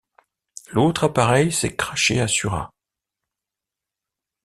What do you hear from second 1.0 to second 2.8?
appareil s'est crashé à Surat.